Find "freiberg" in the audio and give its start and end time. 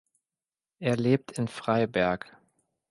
1.47-2.35